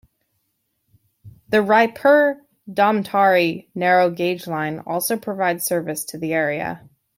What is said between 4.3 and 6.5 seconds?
line also provides service to the